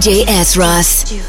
[0.00, 0.56] DJ S.
[0.56, 1.19] Ross.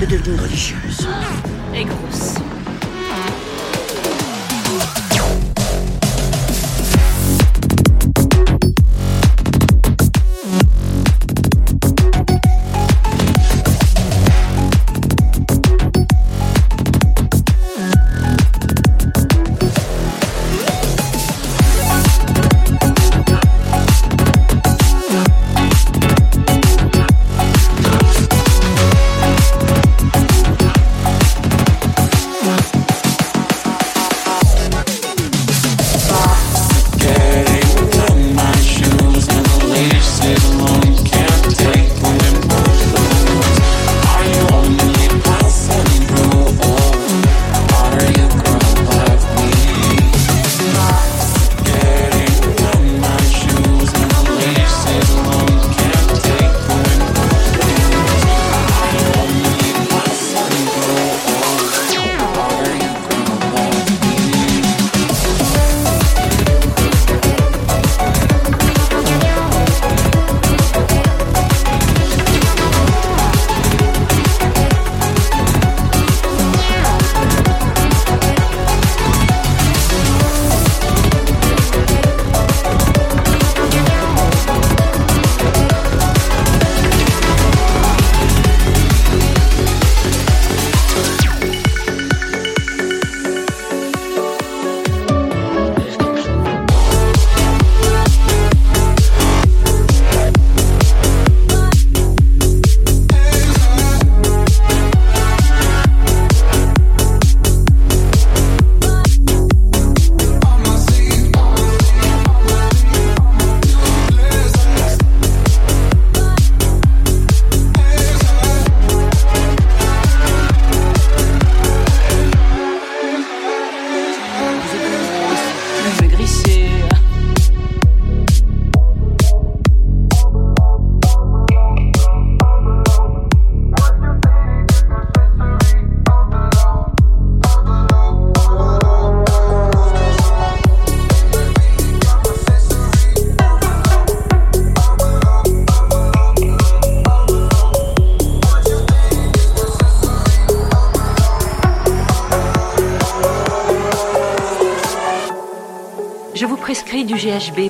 [0.00, 1.08] de devenir religieuse.
[1.74, 2.34] Et grosse.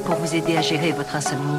[0.04, 1.57] Pour vous aider à gérer votre insomnie.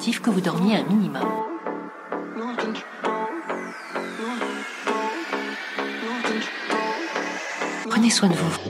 [0.00, 1.20] que vous dormiez un minimum.
[7.90, 8.69] Prenez soin de vos vous.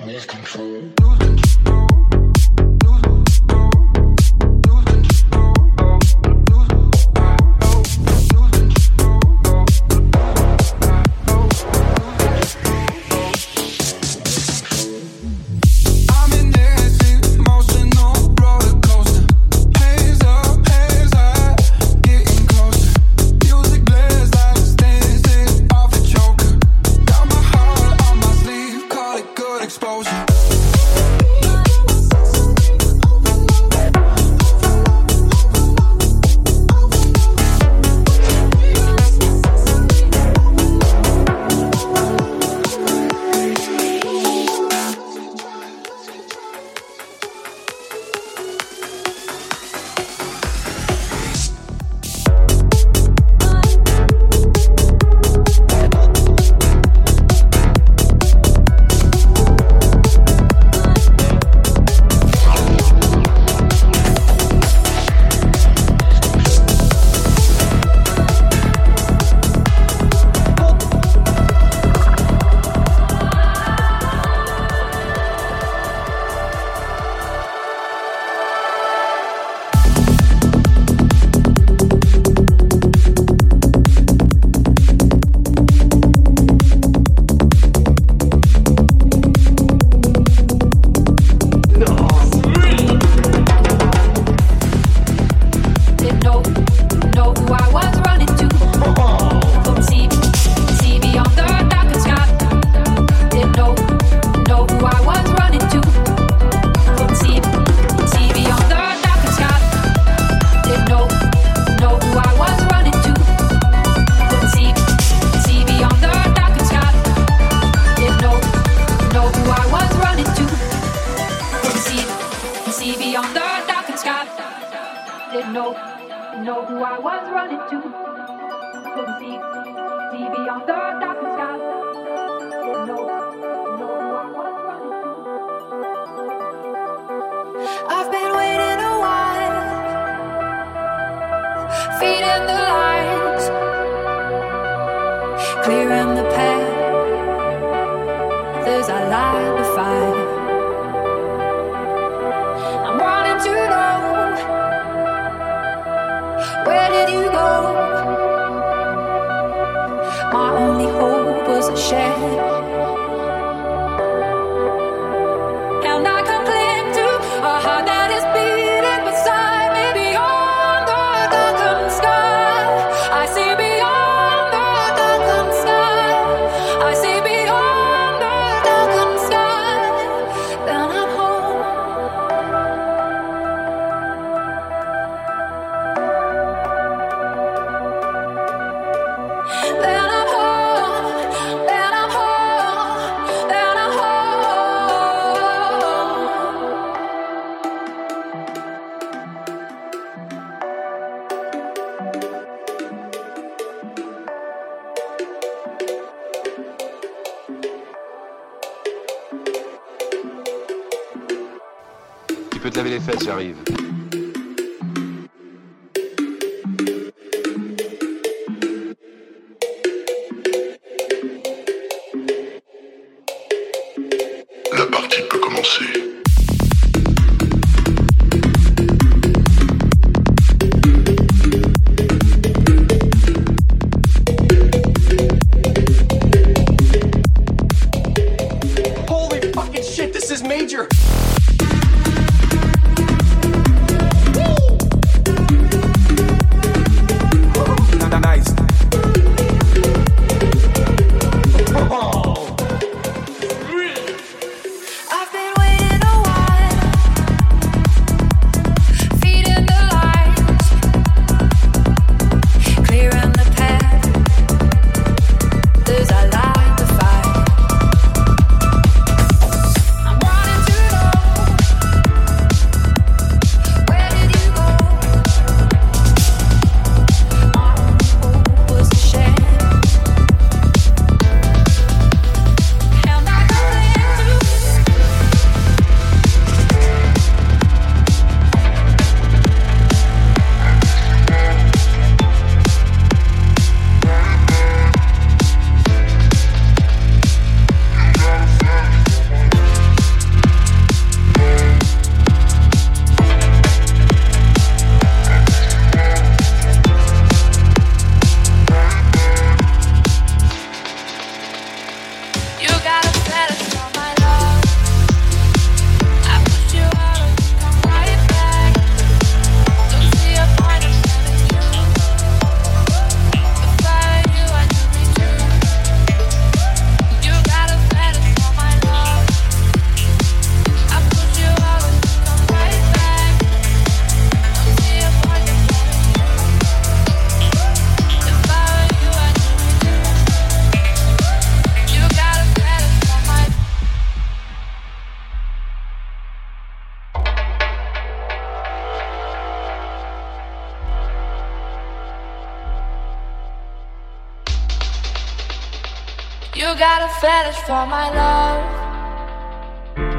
[357.58, 358.62] for my love.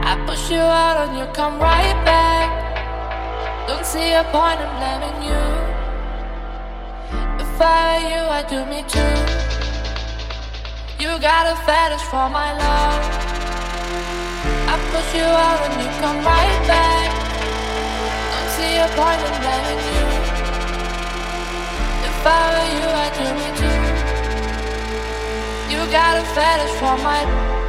[0.03, 2.49] I push you out and you come right back.
[3.67, 5.45] Don't see a point in blaming you.
[7.43, 9.15] If I were you, I'd do me too.
[11.03, 13.01] You got a fetish for my love.
[14.71, 17.09] I push you out and you come right back.
[18.31, 20.05] Don't see a point in blaming you.
[22.09, 23.90] If I were you, I'd do me too.
[25.81, 27.60] You got a fetish for my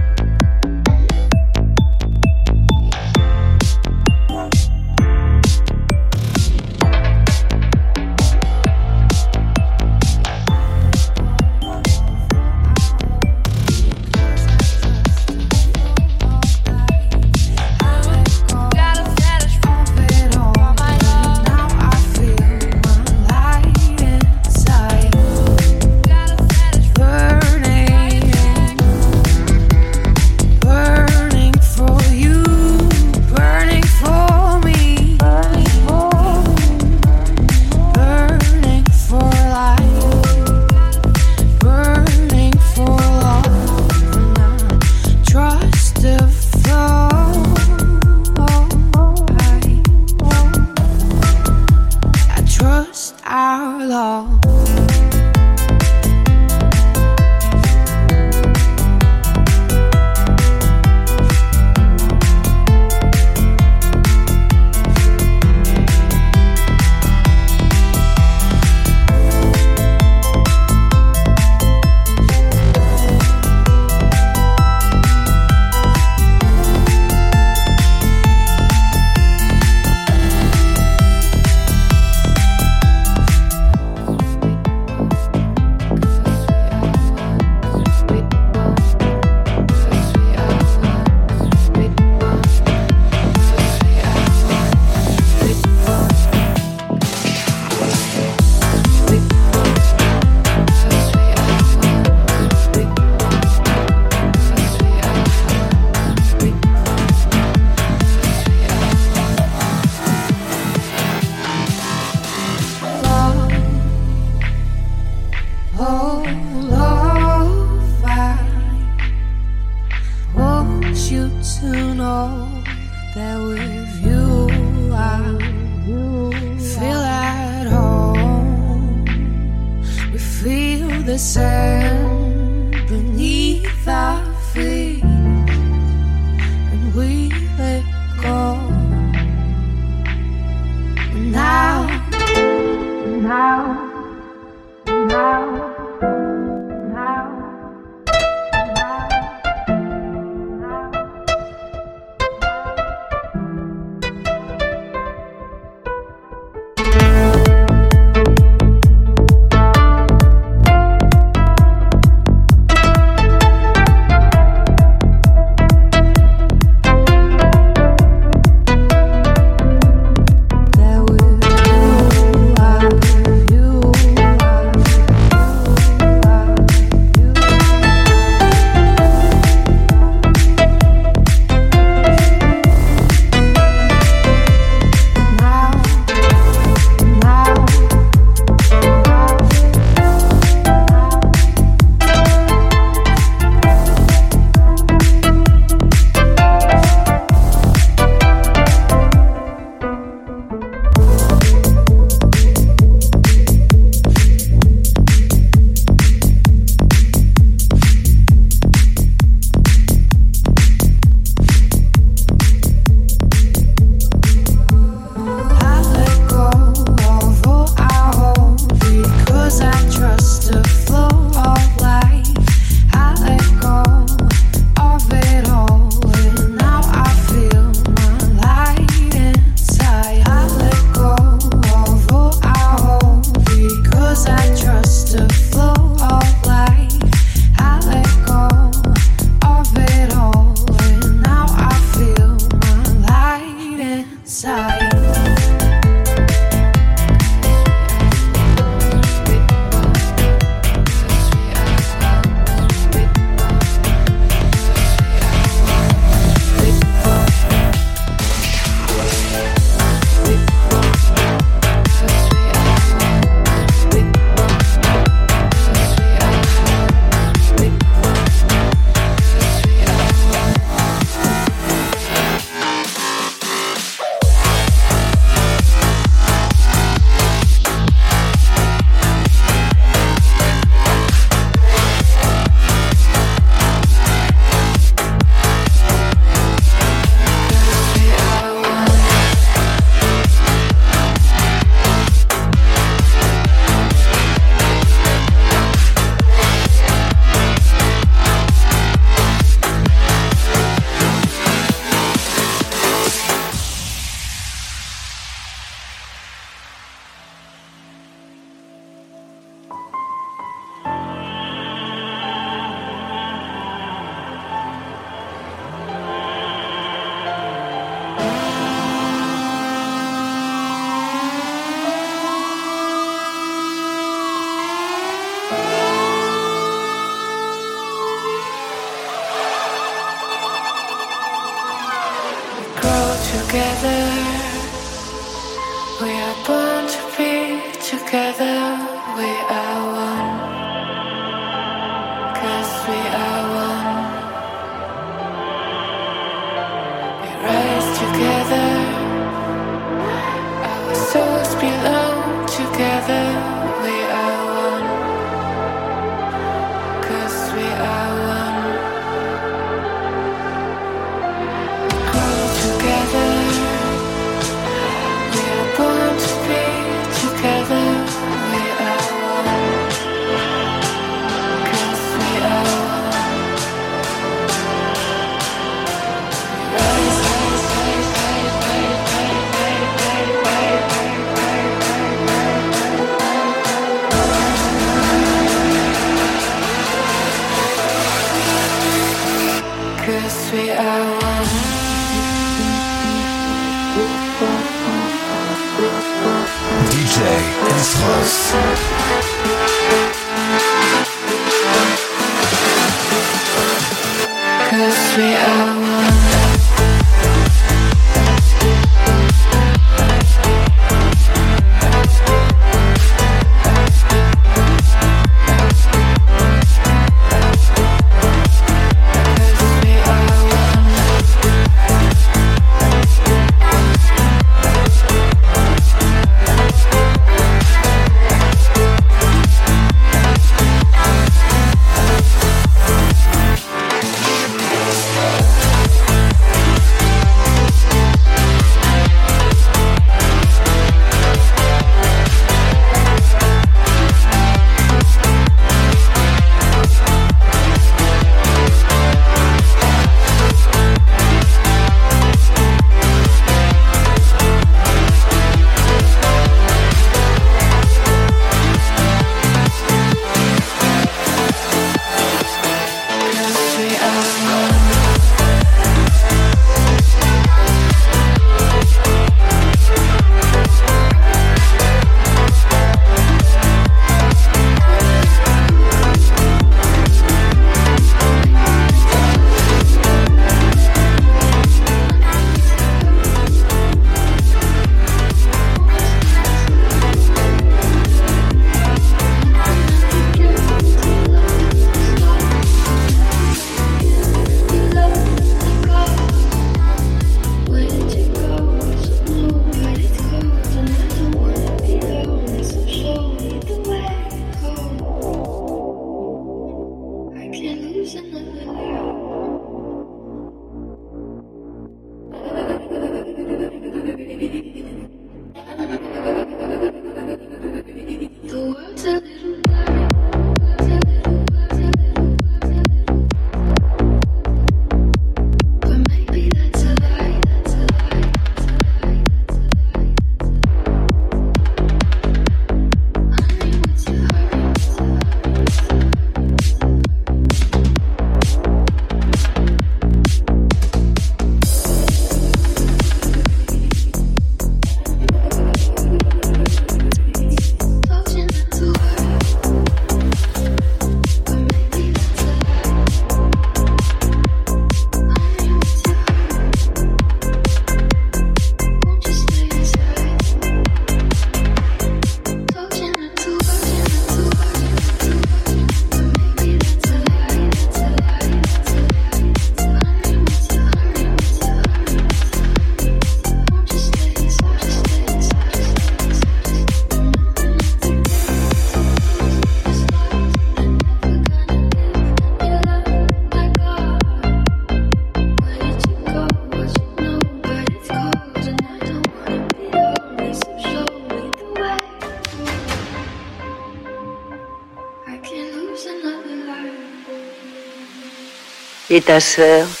[599.13, 600.00] Et ta sœur?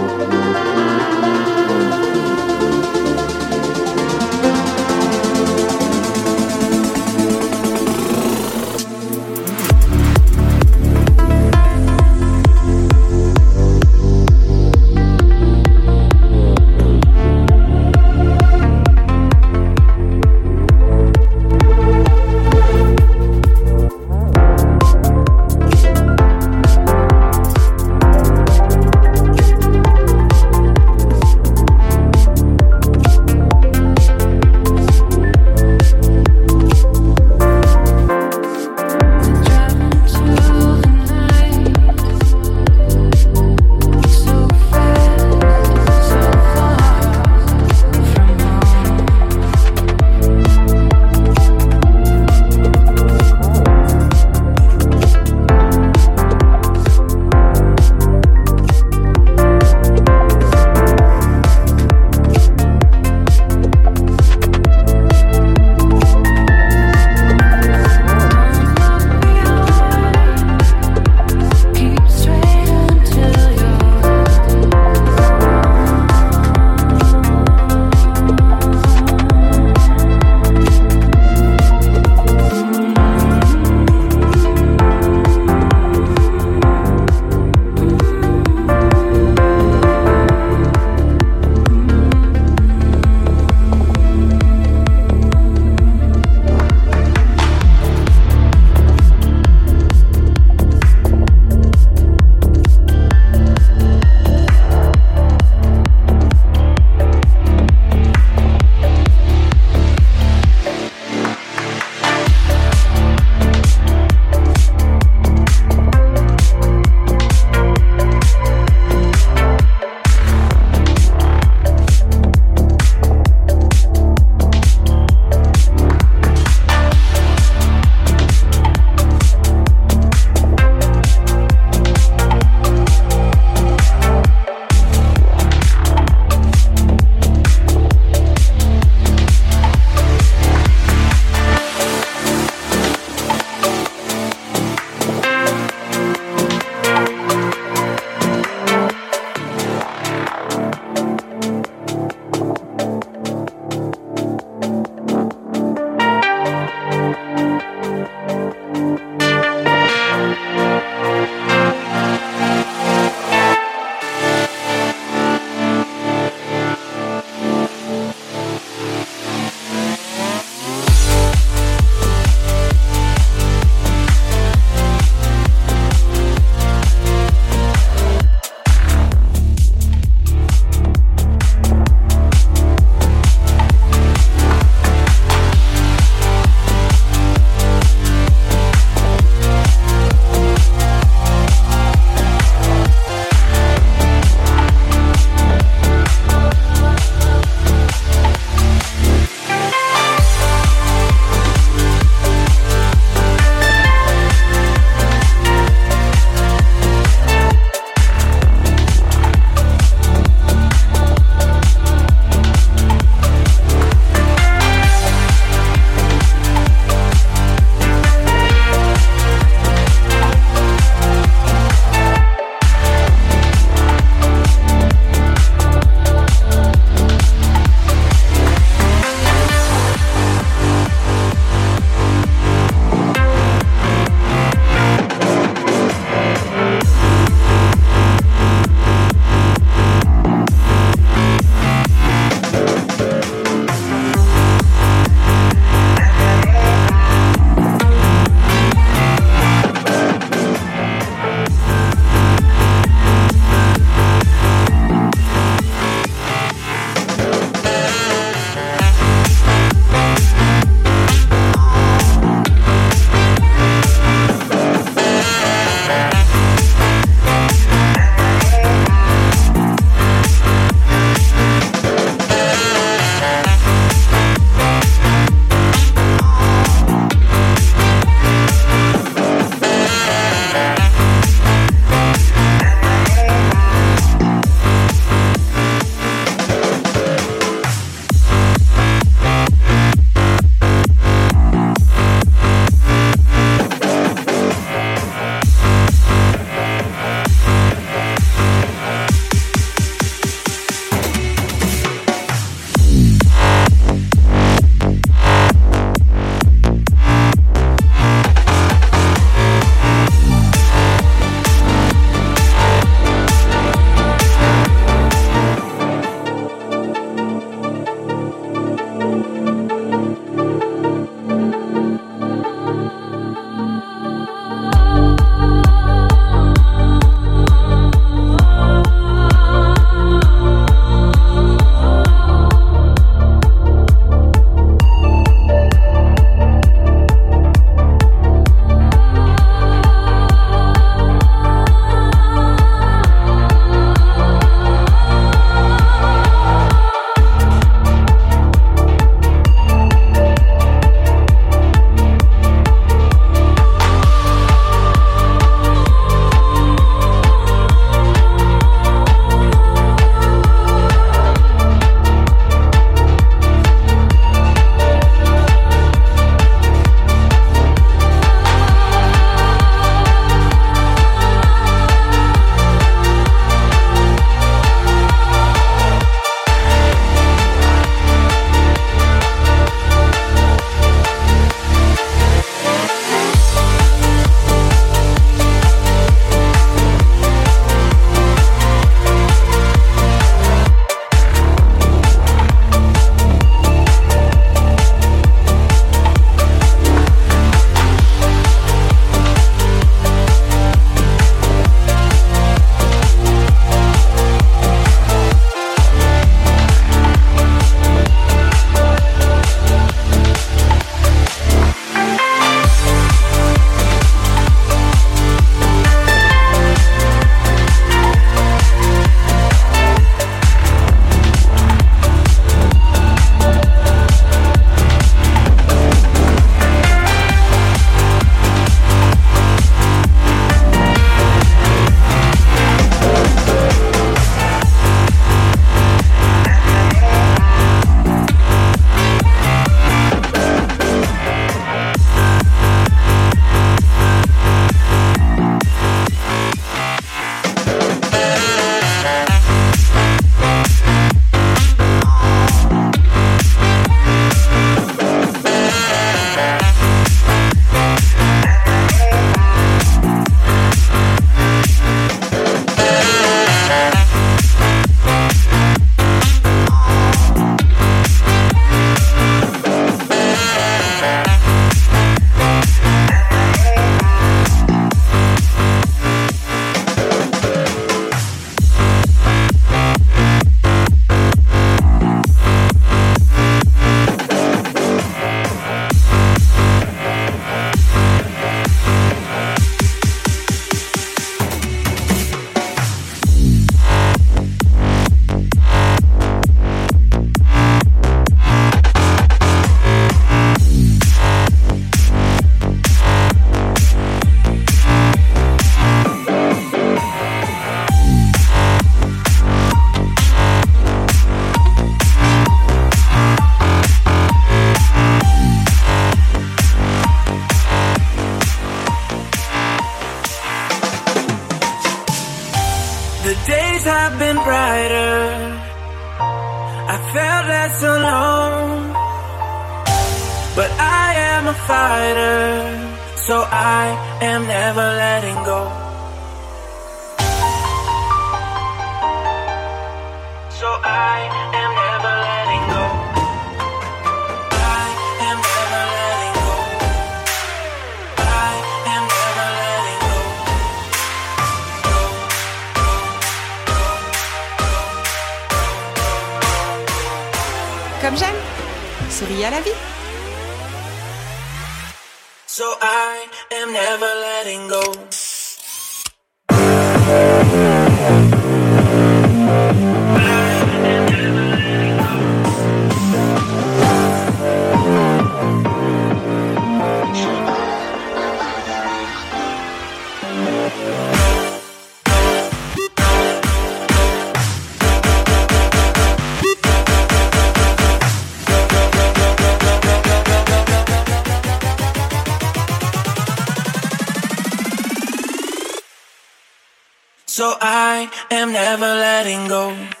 [597.41, 600.00] So I am never letting go.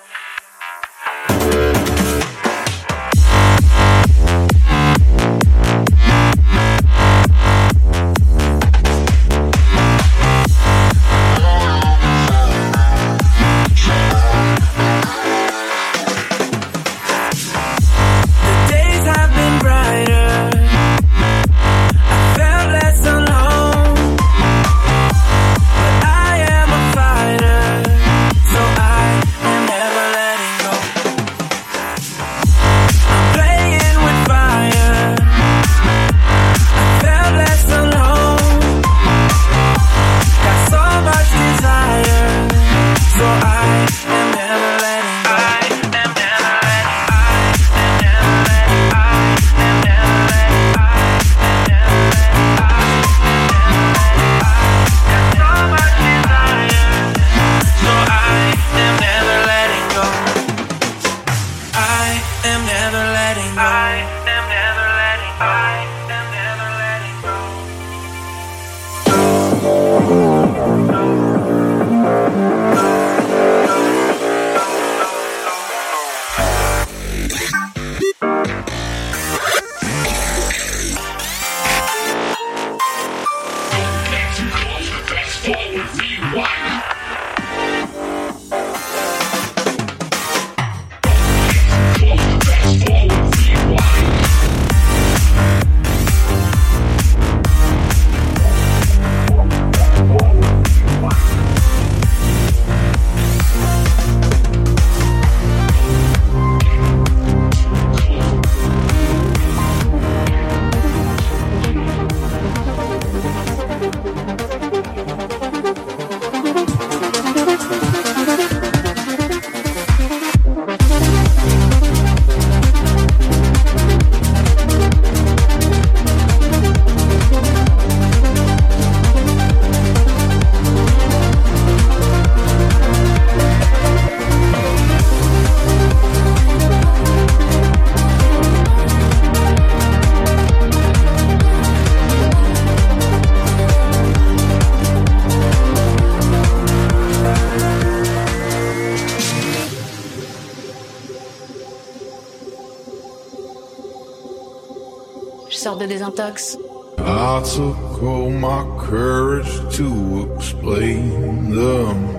[156.99, 162.15] I took all my courage to explain them.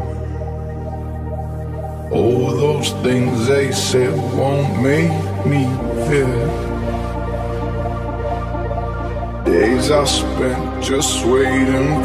[2.11, 5.13] All those things they said won't make
[5.47, 5.65] me
[6.07, 6.73] fear.
[9.45, 12.02] Days I spent just waiting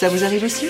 [0.00, 0.66] Ça vous arrive aussi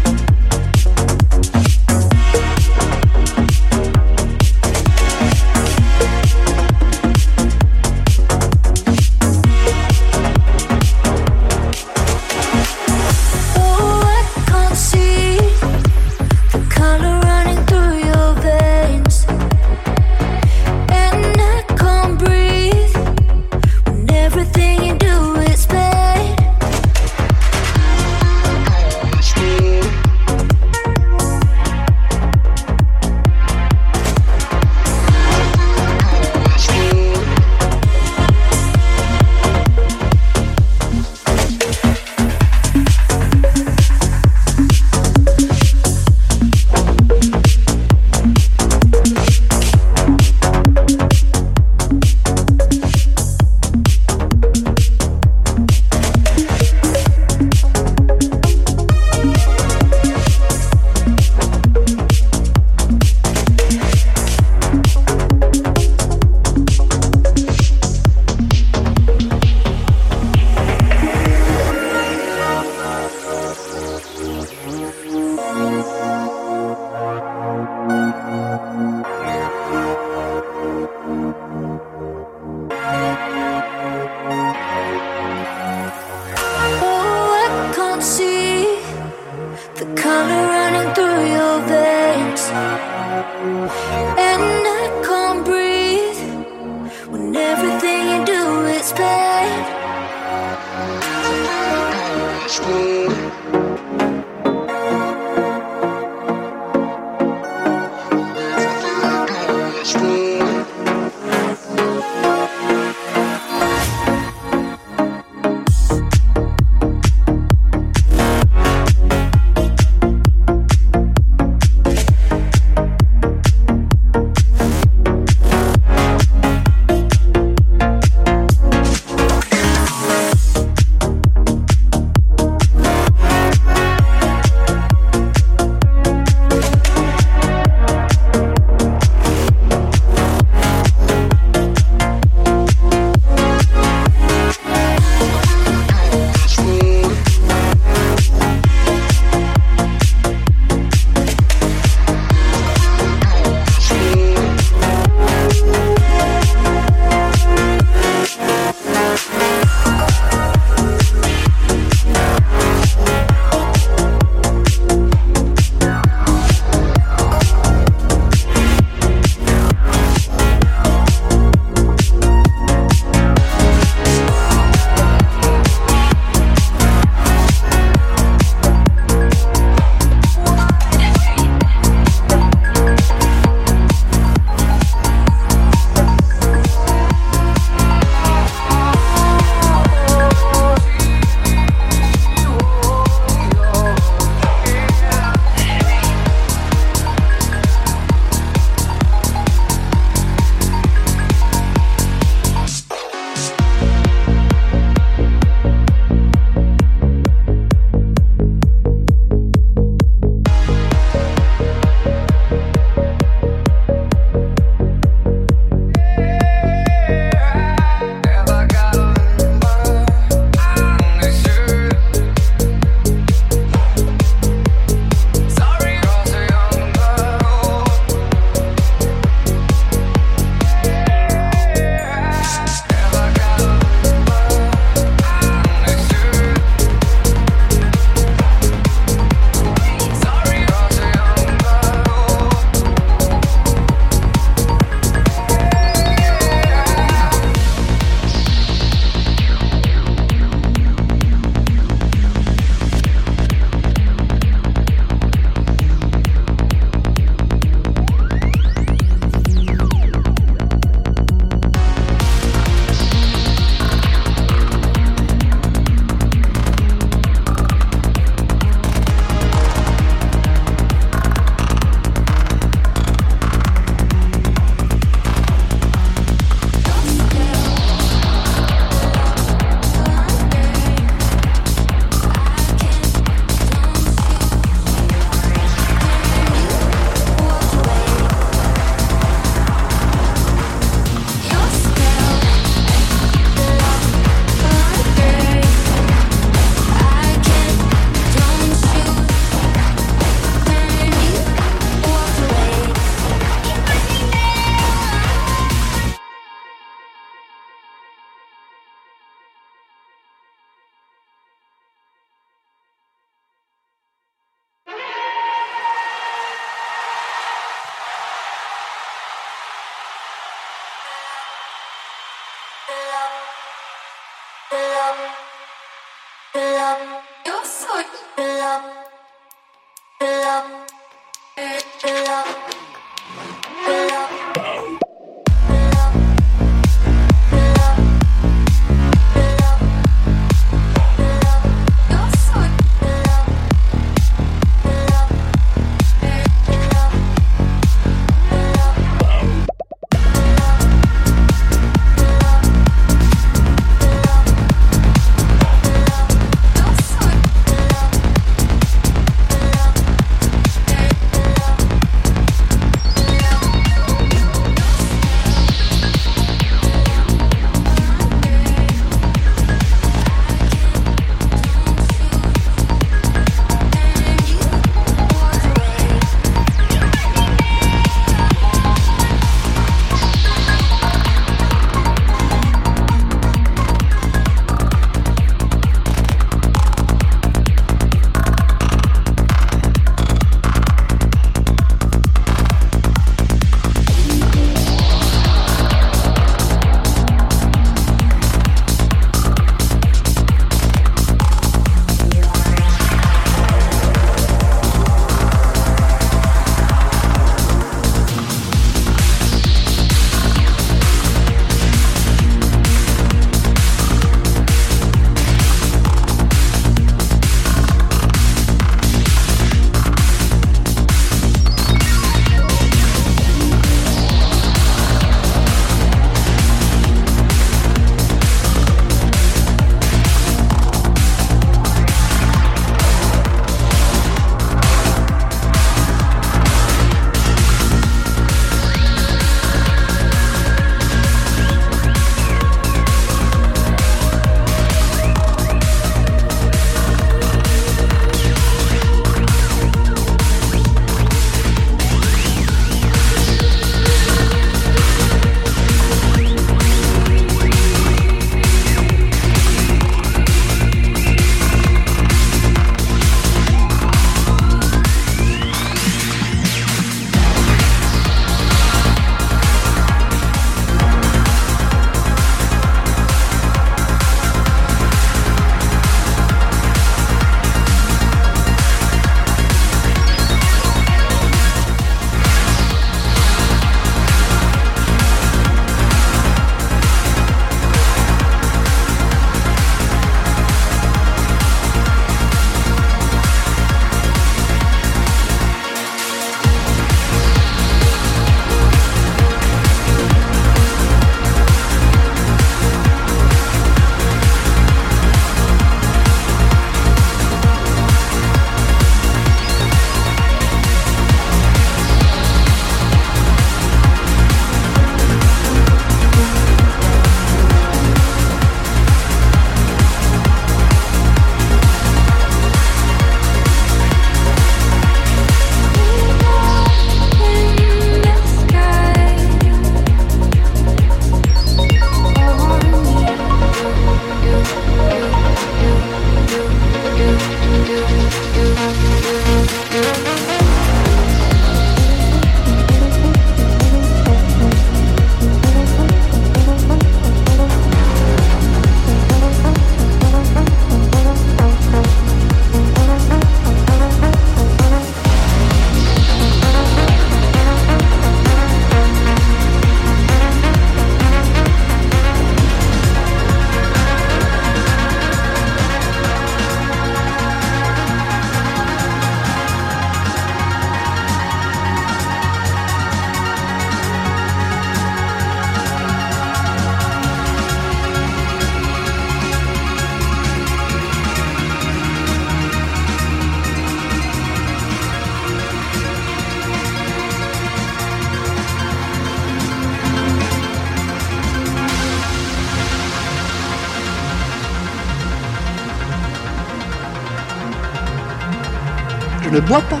[599.54, 600.00] ne bois pas.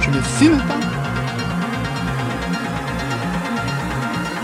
[0.00, 0.80] Je ne fume pas.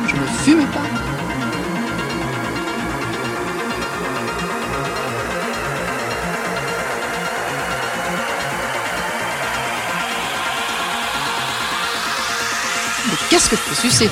[0.06, 0.80] Je ne fume pas.
[13.28, 14.10] Qu'est-ce que je peux sucer?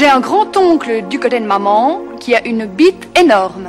[0.00, 3.68] J'ai un grand-oncle du côté de maman qui a une bite énorme.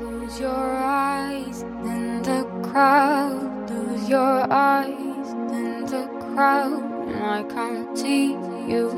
[0.00, 3.68] Lose your eyes in the crowd.
[3.68, 6.84] Lose your eyes in the crowd.
[7.08, 8.36] And I can't see
[8.68, 8.92] you,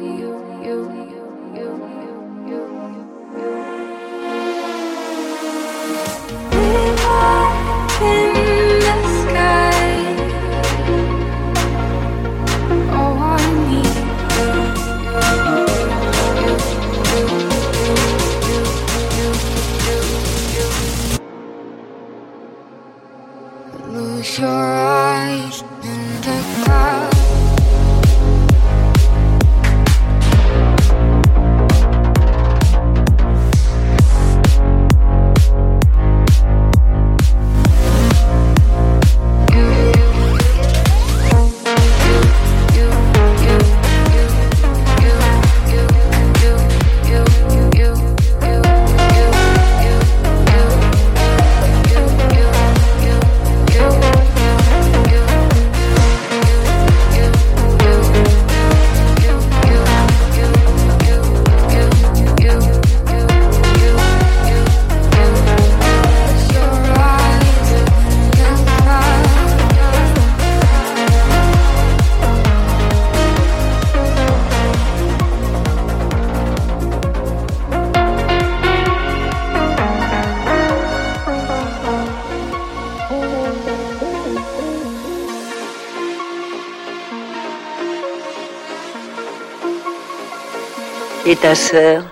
[91.36, 92.05] 你的事儿。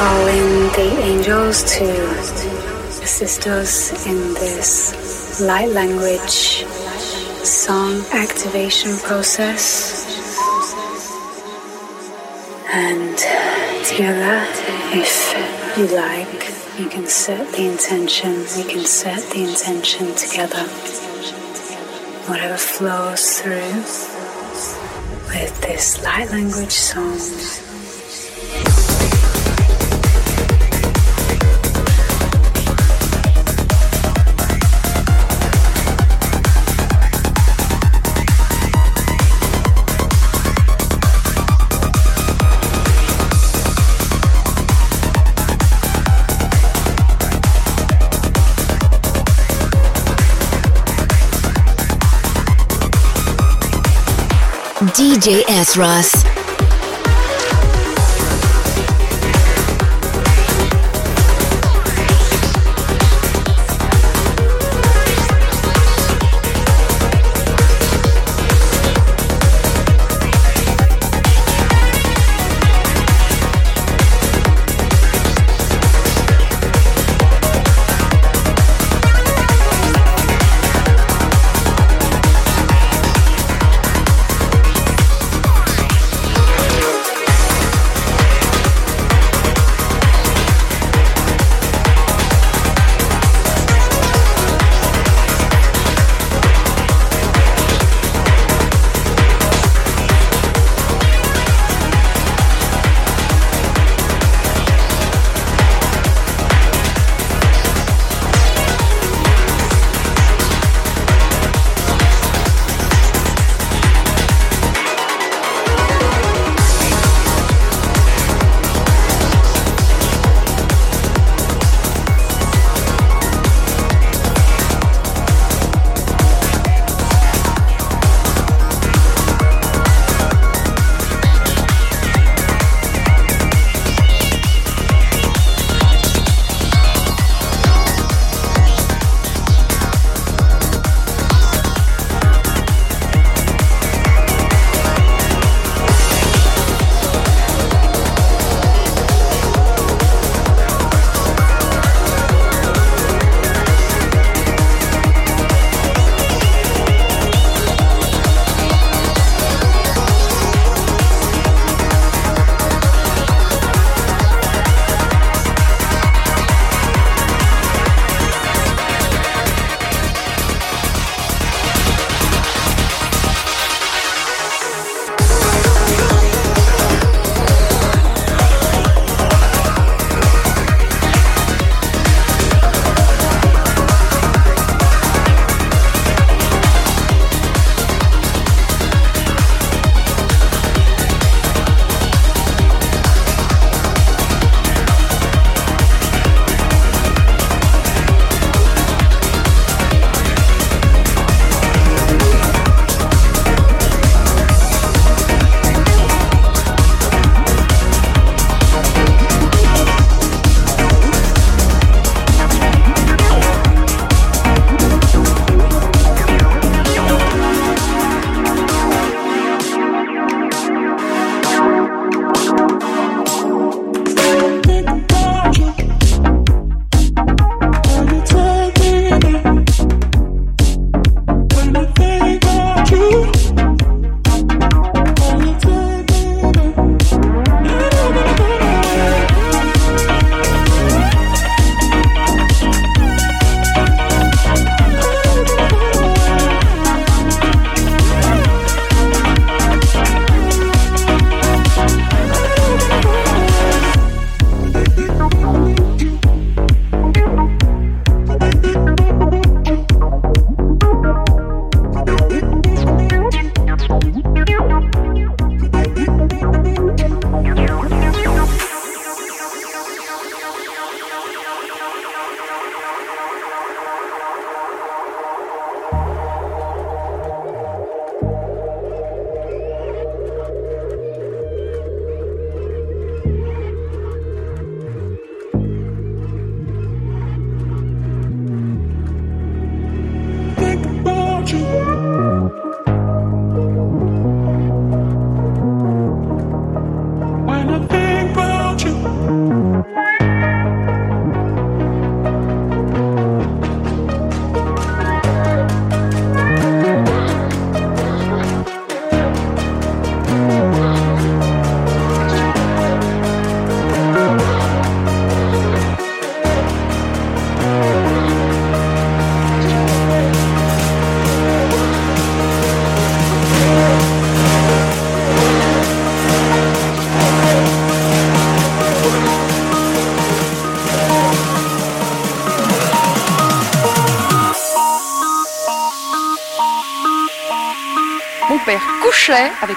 [0.00, 1.90] Calling the angels to
[3.04, 6.64] assist us in this light language
[7.44, 9.60] song activation process.
[12.72, 13.18] And
[13.84, 14.46] together,
[15.02, 15.12] if
[15.76, 16.48] you like,
[16.80, 20.64] you can set the intention, we can set the intention together.
[22.26, 23.76] Whatever flows through
[25.28, 27.69] with this light language song.
[54.94, 55.76] DJ S.
[55.76, 56.29] Ross.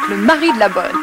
[0.09, 0.99] Le mari de la bonne.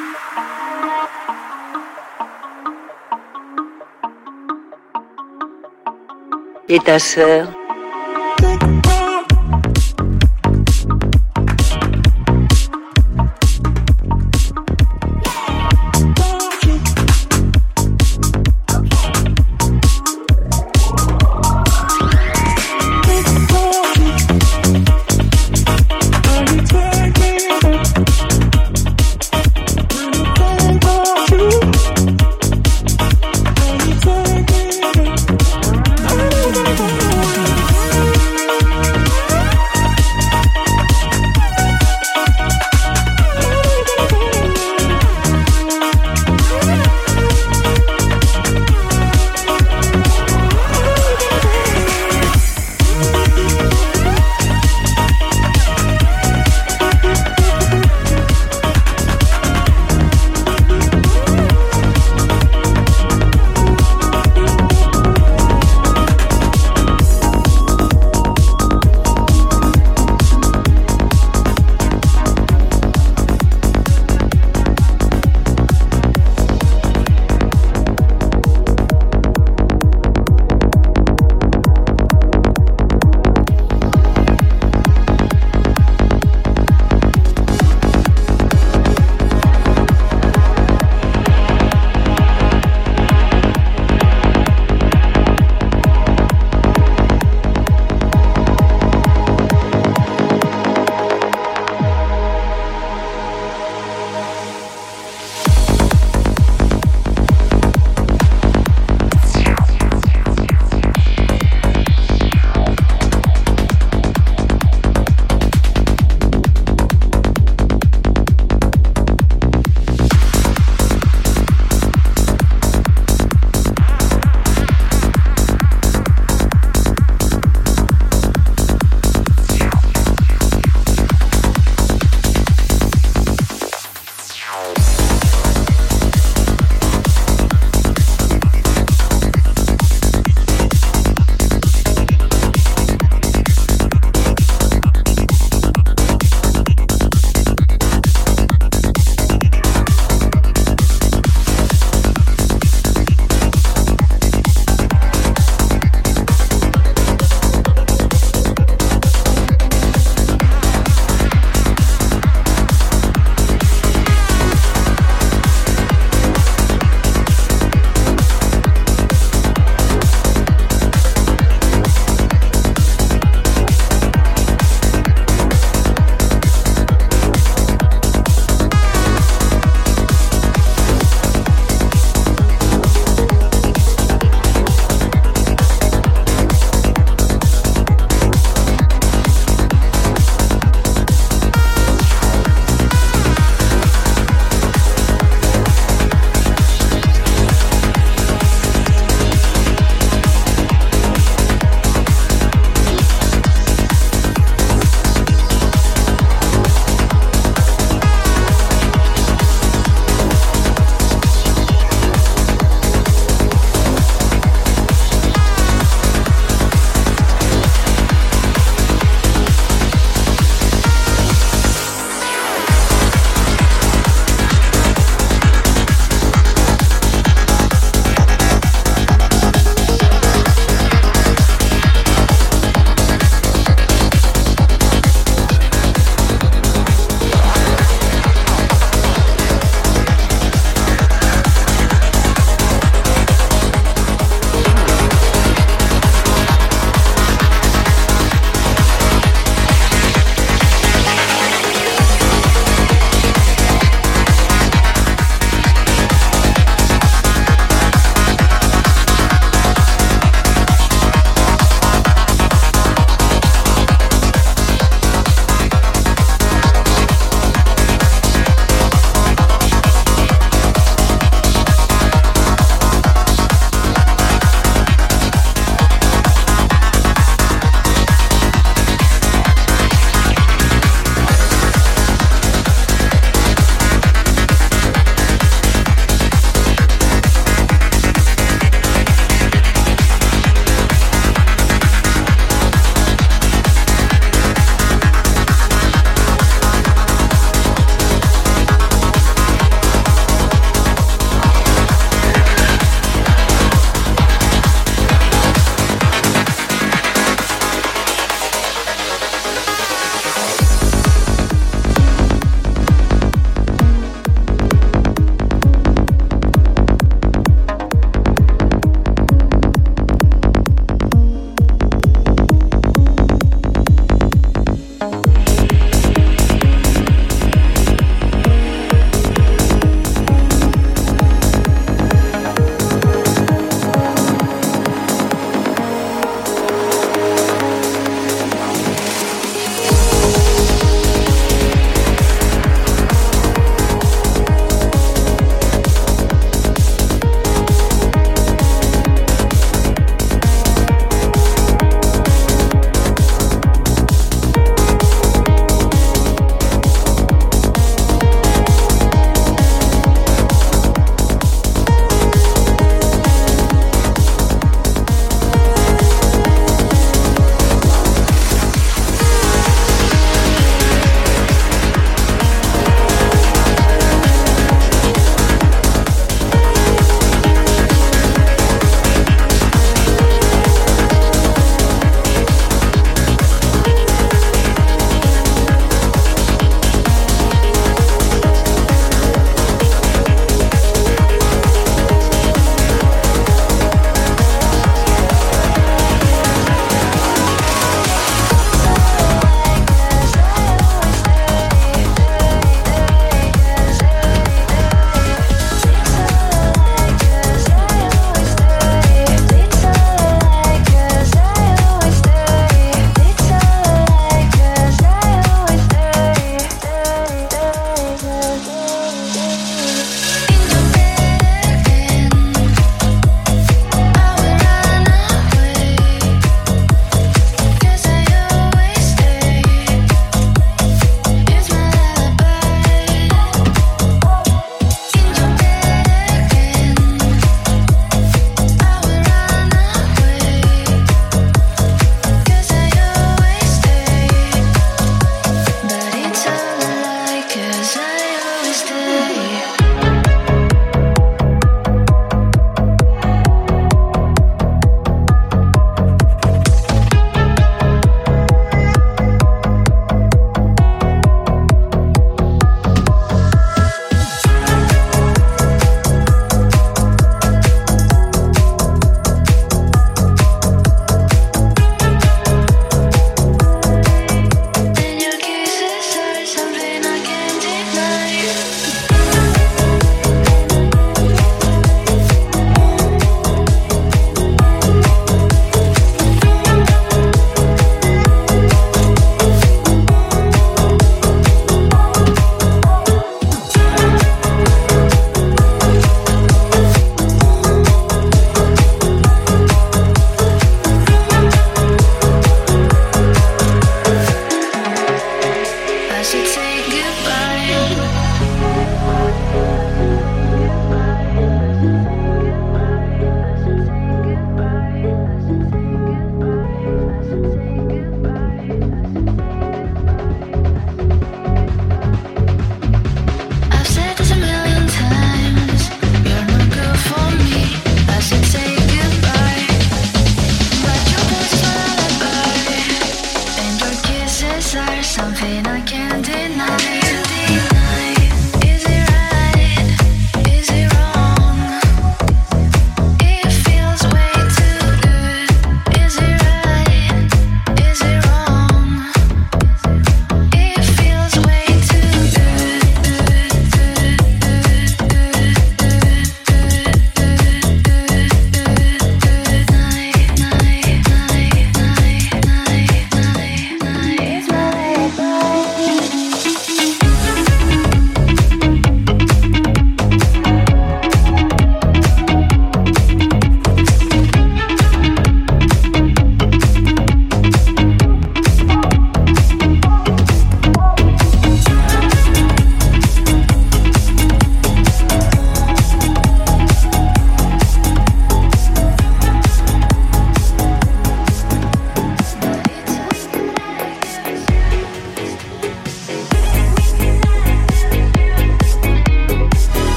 [6.69, 7.60] Et ta sœur?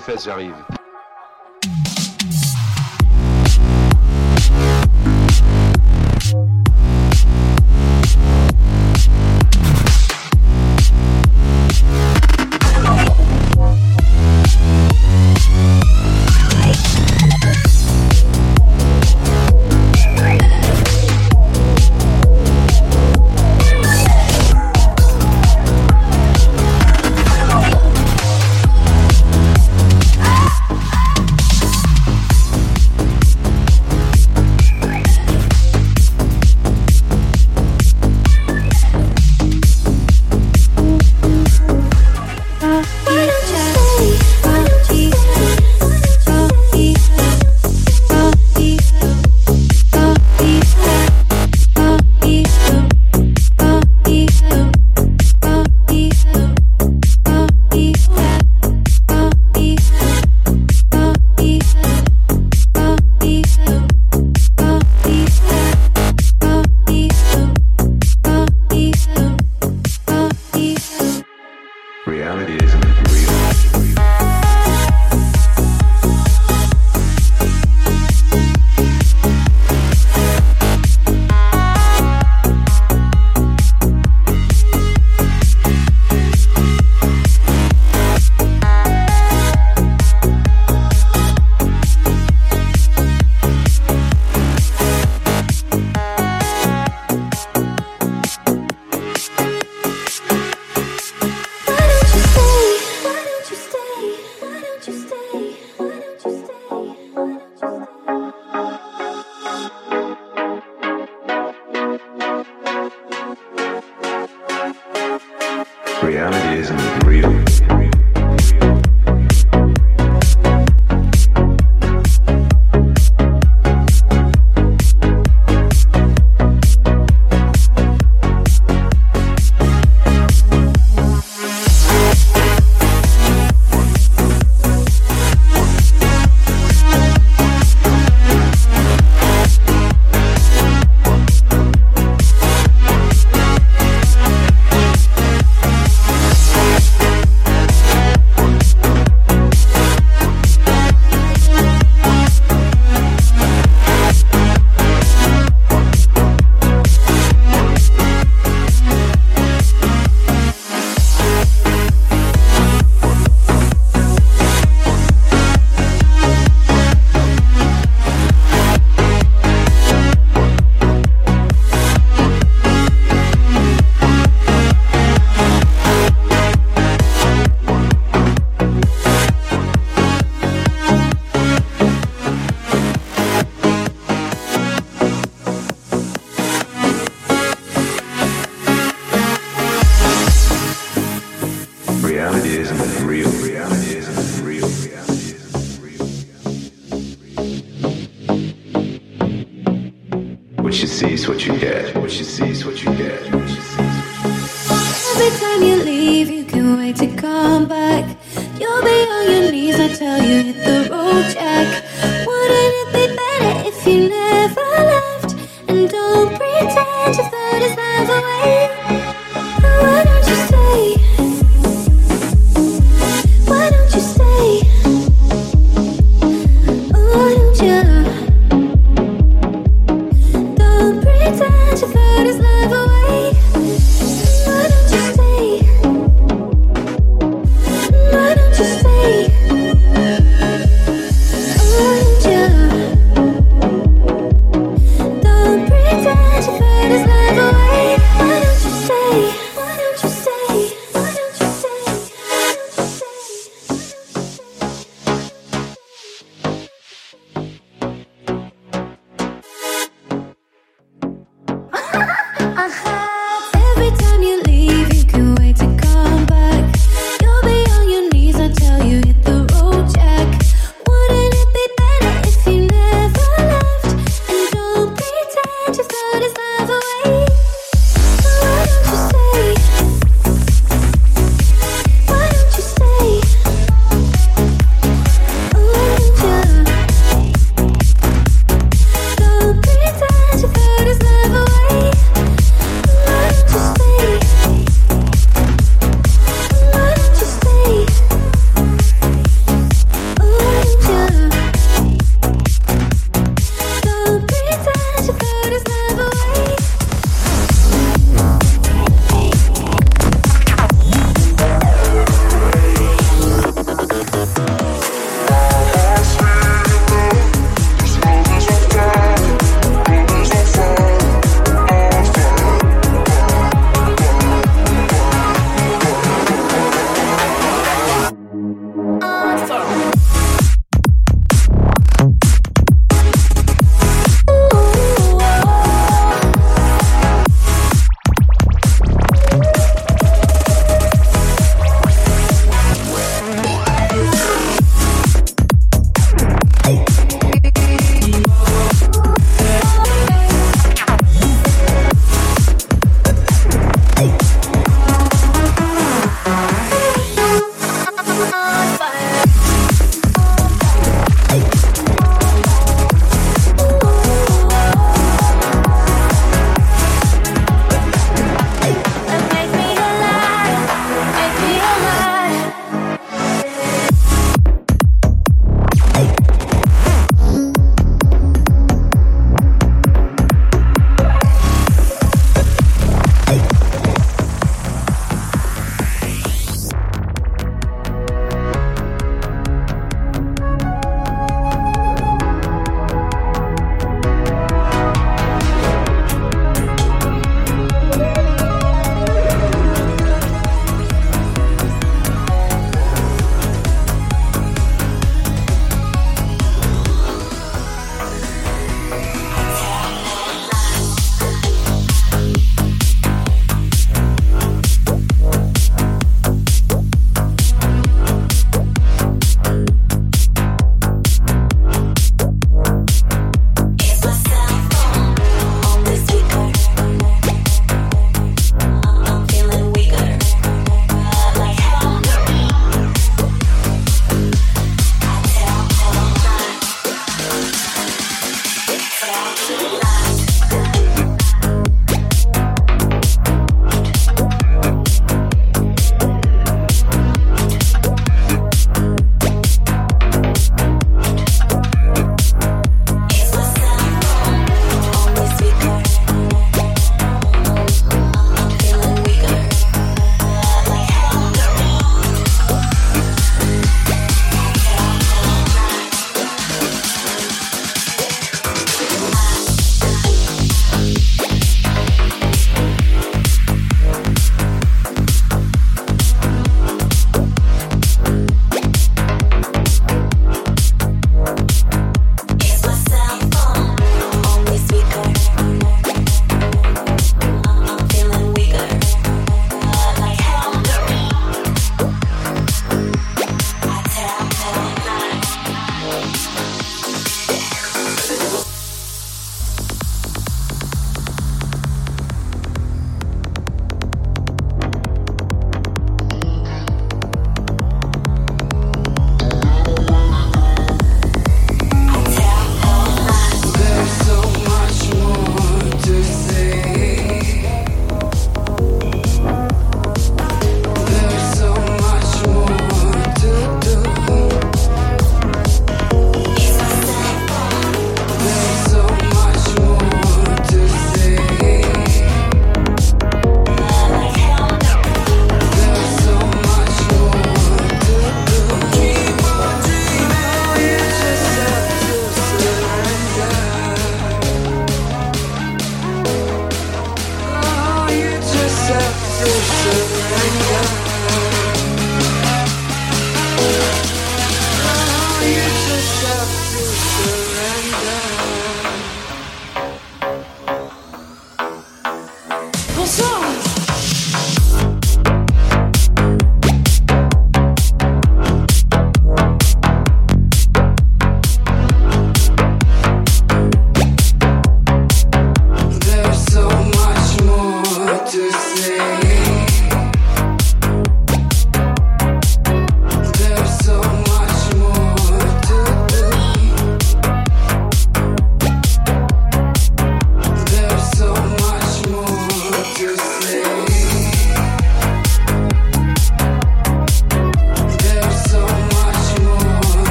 [0.00, 0.59] Fesses, j'arrive.